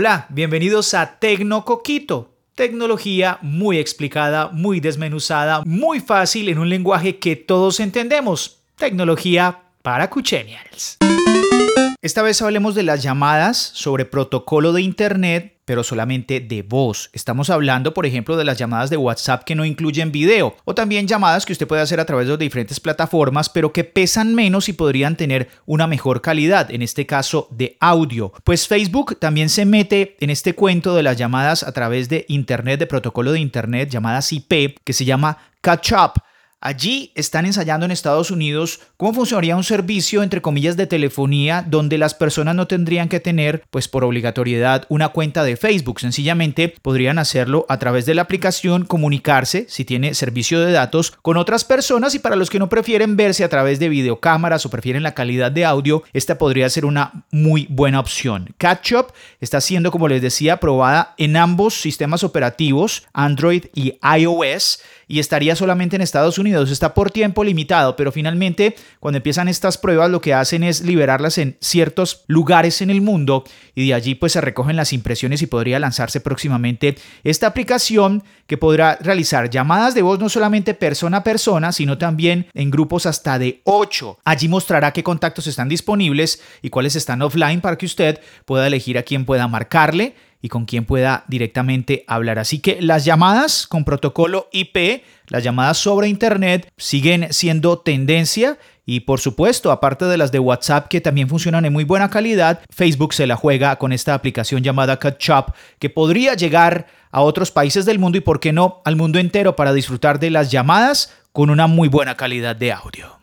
[0.00, 2.34] Hola, bienvenidos a Tecnocoquito.
[2.54, 8.62] Tecnología muy explicada, muy desmenuzada, muy fácil en un lenguaje que todos entendemos.
[8.76, 10.96] Tecnología para Cuchenials.
[12.00, 17.10] Esta vez hablemos de las llamadas sobre protocolo de Internet pero solamente de voz.
[17.12, 21.06] Estamos hablando, por ejemplo, de las llamadas de WhatsApp que no incluyen video, o también
[21.06, 24.72] llamadas que usted puede hacer a través de diferentes plataformas, pero que pesan menos y
[24.72, 28.32] podrían tener una mejor calidad, en este caso de audio.
[28.42, 32.80] Pues Facebook también se mete en este cuento de las llamadas a través de Internet,
[32.80, 36.20] de protocolo de Internet, llamadas IP, que se llama Catch Up
[36.62, 41.96] Allí están ensayando en Estados Unidos cómo funcionaría un servicio, entre comillas, de telefonía donde
[41.96, 46.00] las personas no tendrían que tener, pues por obligatoriedad, una cuenta de Facebook.
[46.00, 51.38] Sencillamente podrían hacerlo a través de la aplicación, comunicarse, si tiene servicio de datos, con
[51.38, 55.02] otras personas y para los que no prefieren verse a través de videocámaras o prefieren
[55.02, 58.54] la calidad de audio, esta podría ser una muy buena opción.
[58.58, 65.18] CatchUp está siendo, como les decía, probada en ambos sistemas operativos, Android y iOS y
[65.18, 66.49] estaría solamente en Estados Unidos.
[66.50, 71.38] Está por tiempo limitado, pero finalmente cuando empiezan estas pruebas lo que hacen es liberarlas
[71.38, 75.46] en ciertos lugares en el mundo y de allí pues se recogen las impresiones y
[75.46, 81.24] podría lanzarse próximamente esta aplicación que podrá realizar llamadas de voz no solamente persona a
[81.24, 84.18] persona, sino también en grupos hasta de 8.
[84.24, 88.98] Allí mostrará qué contactos están disponibles y cuáles están offline para que usted pueda elegir
[88.98, 92.38] a quién pueda marcarle y con quien pueda directamente hablar.
[92.38, 99.00] Así que las llamadas con protocolo IP, las llamadas sobre Internet, siguen siendo tendencia y
[99.00, 103.14] por supuesto, aparte de las de WhatsApp que también funcionan en muy buena calidad, Facebook
[103.14, 107.98] se la juega con esta aplicación llamada CatChop que podría llegar a otros países del
[107.98, 111.66] mundo y, por qué no, al mundo entero para disfrutar de las llamadas con una
[111.66, 113.18] muy buena calidad de audio.